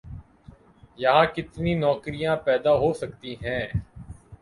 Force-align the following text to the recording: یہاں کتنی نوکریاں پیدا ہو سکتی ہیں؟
یہاں 0.99 1.25
کتنی 1.35 1.73
نوکریاں 1.75 2.35
پیدا 2.45 2.73
ہو 2.75 2.91
سکتی 2.93 3.35
ہیں؟ 3.43 3.65